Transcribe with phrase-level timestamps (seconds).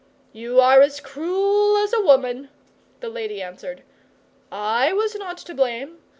[0.33, 2.49] 'You are as cruel as a woman,'
[3.01, 3.83] the lady answered.
[4.51, 5.99] 'I was not to blame.